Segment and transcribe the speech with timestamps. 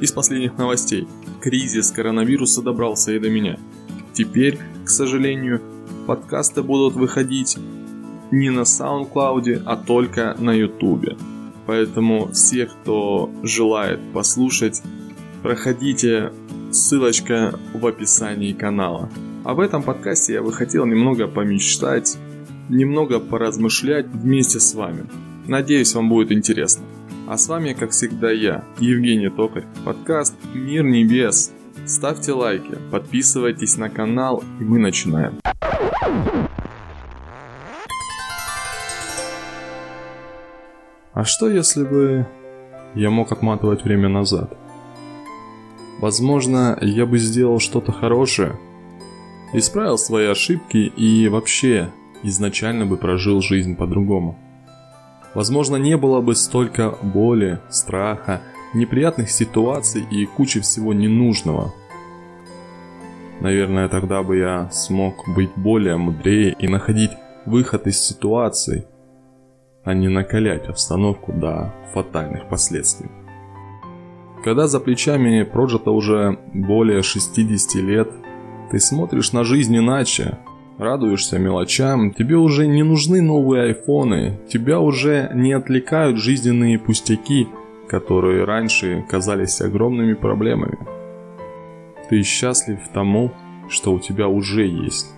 [0.00, 1.08] Из последних новостей.
[1.40, 3.58] Кризис коронавируса добрался и до меня.
[4.12, 5.62] Теперь, к сожалению,
[6.06, 7.56] подкасты будут выходить
[8.30, 11.16] не на SoundCloud, а только на YouTube.
[11.66, 14.82] Поэтому все, кто желает послушать,
[15.42, 16.32] проходите,
[16.70, 19.08] ссылочка в описании канала.
[19.44, 22.18] В этом подкасте я бы хотел немного помечтать,
[22.68, 25.06] немного поразмышлять вместе с вами.
[25.46, 26.84] Надеюсь, вам будет интересно.
[27.28, 31.50] А с вами, как всегда, я, Евгений Токарь, подкаст «Мир небес».
[31.84, 35.40] Ставьте лайки, подписывайтесь на канал, и мы начинаем.
[41.12, 42.28] А что если бы
[42.94, 44.56] я мог отматывать время назад?
[45.98, 48.56] Возможно, я бы сделал что-то хорошее,
[49.52, 51.90] исправил свои ошибки и вообще
[52.22, 54.38] изначально бы прожил жизнь по-другому.
[55.36, 58.40] Возможно, не было бы столько боли, страха,
[58.74, 61.72] неприятных ситуаций и кучи всего ненужного.
[63.40, 67.12] Наверное, тогда бы я смог быть более мудрее и находить
[67.44, 68.86] выход из ситуации–
[69.86, 73.08] а не накалять обстановку до фатальных последствий.
[74.42, 78.10] Когда за плечами прожито уже более 60 лет,
[78.70, 80.38] ты смотришь на жизнь иначе,
[80.78, 87.48] радуешься мелочам, тебе уже не нужны новые айфоны, тебя уже не отвлекают жизненные пустяки,
[87.88, 90.78] которые раньше казались огромными проблемами.
[92.08, 93.32] Ты счастлив тому,
[93.68, 95.12] что у тебя уже есть.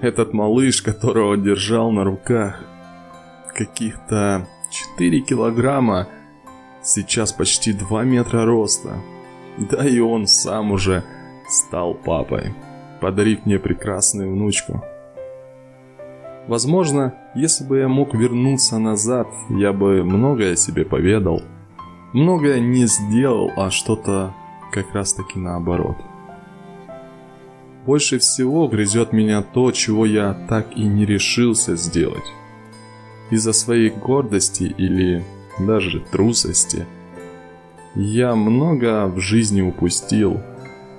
[0.00, 2.64] Этот малыш, которого держал на руках,
[3.54, 4.48] каких-то
[4.96, 6.08] 4 килограмма,
[6.82, 8.96] сейчас почти 2 метра роста.
[9.70, 11.04] Да и он сам уже
[11.48, 12.54] стал папой,
[13.02, 14.82] подарив мне прекрасную внучку.
[16.46, 21.42] Возможно, если бы я мог вернуться назад, я бы многое себе поведал.
[22.12, 24.32] Многое не сделал, а что-то
[24.70, 25.96] как раз таки наоборот.
[27.84, 32.32] Больше всего грызет меня то, чего я так и не решился сделать
[33.30, 35.24] из-за своей гордости или
[35.58, 36.86] даже трусости.
[37.96, 40.40] Я много в жизни упустил.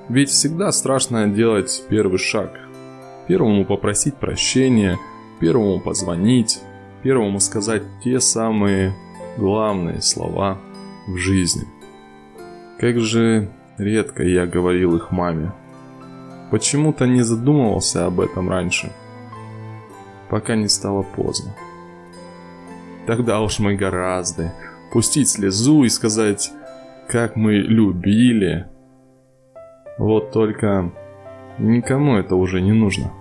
[0.10, 2.52] Ведь всегда страшно делать первый шаг.
[3.28, 4.98] Первому попросить прощения,
[5.40, 6.62] первому позвонить,
[7.04, 8.94] первому сказать те самые
[9.38, 10.58] главные слова
[11.08, 11.64] в жизни.
[12.80, 15.54] Как же редко я говорил их маме.
[16.52, 18.92] Почему-то не задумывался об этом раньше,
[20.30, 21.56] пока не стало поздно.
[23.08, 24.54] Тогда уж мы гораздо
[24.92, 26.52] пустить слезу и сказать,
[27.08, 28.68] как мы любили.
[29.98, 30.92] Вот только
[31.60, 33.12] никому это уже не нужно.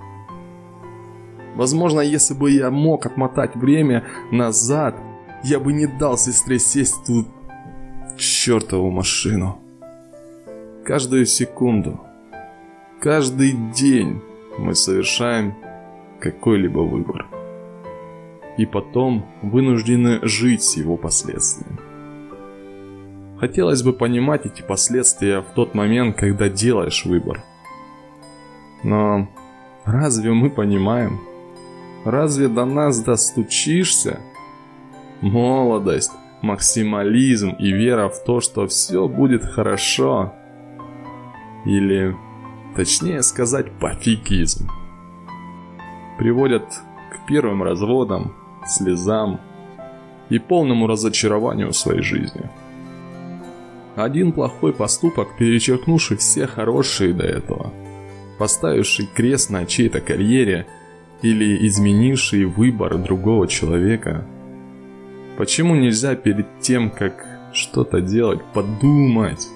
[1.54, 4.96] Возможно, если бы я мог отмотать время назад,
[5.44, 7.26] я бы не дал сестре сесть в ту
[8.16, 9.58] чертову машину.
[10.84, 12.00] Каждую секунду,
[13.00, 14.22] каждый день
[14.58, 15.54] мы совершаем
[16.20, 17.26] какой-либо выбор
[18.56, 21.91] и потом вынуждены жить с его последствиями.
[23.42, 27.42] Хотелось бы понимать эти последствия в тот момент, когда делаешь выбор.
[28.84, 29.26] Но
[29.84, 31.18] разве мы понимаем?
[32.04, 34.20] Разве до нас достучишься?
[35.22, 40.32] Молодость, максимализм и вера в то, что все будет хорошо.
[41.64, 42.16] Или,
[42.76, 44.68] точнее сказать, пофигизм.
[46.16, 46.62] Приводят
[47.10, 48.36] к первым разводам,
[48.68, 49.40] слезам
[50.28, 52.48] и полному разочарованию в своей жизни.
[53.96, 57.72] Один плохой поступок, перечеркнувший все хорошие до этого,
[58.38, 60.66] поставивший крест на чьей-то карьере
[61.20, 64.26] или изменивший выбор другого человека.
[65.36, 69.46] Почему нельзя перед тем, как что-то делать, подумать?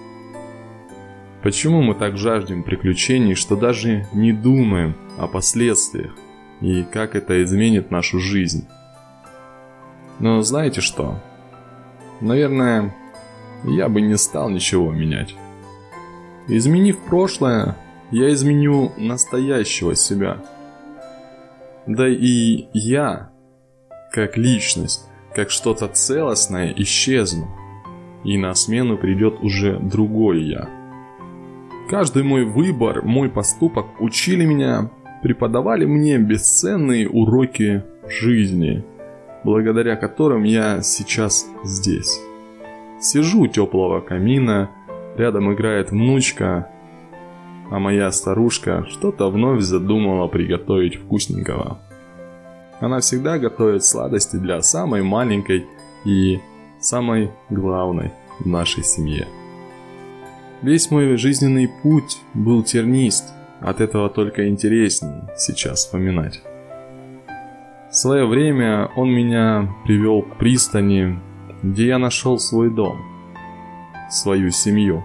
[1.42, 6.12] Почему мы так жаждем приключений, что даже не думаем о последствиях
[6.60, 8.66] и как это изменит нашу жизнь?
[10.18, 11.20] Но знаете что?
[12.20, 12.94] Наверное,
[13.66, 15.34] я бы не стал ничего менять.
[16.48, 17.76] Изменив прошлое,
[18.10, 20.42] я изменю настоящего себя.
[21.86, 23.30] Да и я,
[24.12, 27.48] как личность, как что-то целостное, исчезну.
[28.24, 30.68] И на смену придет уже другой я.
[31.88, 34.90] Каждый мой выбор, мой поступок учили меня,
[35.22, 38.84] преподавали мне бесценные уроки жизни–
[39.46, 42.20] благодаря которым я сейчас здесь.
[43.00, 44.70] Сижу у теплого камина,
[45.16, 46.70] рядом играет внучка,
[47.70, 51.78] а моя старушка что-то вновь задумала приготовить вкусненького.
[52.80, 55.66] Она всегда готовит сладости для самой маленькой
[56.04, 56.40] и
[56.80, 59.26] самой главной в нашей семье.
[60.62, 66.42] Весь мой жизненный путь был тернист, от этого только интереснее сейчас вспоминать.
[67.90, 71.18] В свое время он меня привел к пристани,
[71.62, 72.98] где я нашел свой дом,
[74.10, 75.04] свою семью.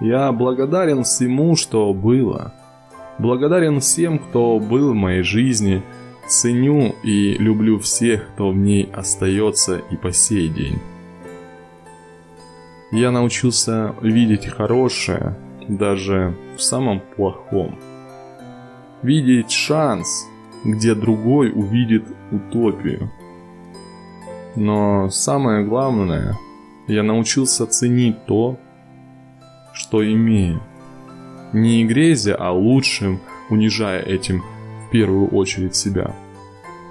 [0.00, 2.54] Я благодарен всему, что было.
[3.18, 5.82] Благодарен всем, кто был в моей жизни.
[6.28, 10.78] Ценю и люблю всех, кто в ней остается и по сей день.
[12.92, 15.36] Я научился видеть хорошее
[15.68, 17.78] даже в самом плохом.
[19.02, 20.26] Видеть шанс,
[20.64, 23.10] где другой увидит утопию.
[24.58, 26.36] Но самое главное,
[26.88, 28.58] я научился ценить то,
[29.72, 30.60] что имею.
[31.52, 33.20] Не грезя о лучшем,
[33.50, 34.42] унижая этим
[34.84, 36.12] в первую очередь себя.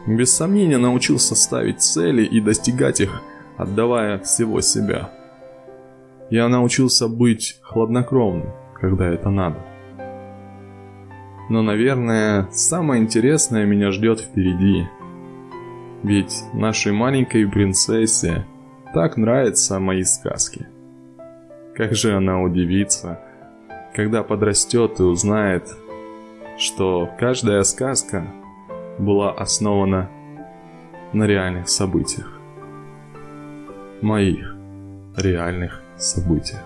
[0.06, 3.22] Без сомнения научился ставить цели и достигать их,
[3.58, 5.10] отдавая всего себя.
[6.30, 9.58] Я научился быть хладнокровным, когда это надо.
[11.50, 14.88] Но, наверное, самое интересное меня ждет впереди.
[16.04, 18.46] Ведь нашей маленькой принцессе
[18.94, 20.68] так нравятся мои сказки.
[21.76, 23.20] Как же она удивится,
[23.94, 25.68] когда подрастет и узнает,
[26.58, 28.28] что каждая сказка
[29.00, 30.10] была основана
[31.14, 32.32] на реальных событиях.
[34.02, 34.56] Моих
[35.16, 36.64] реальных событиях.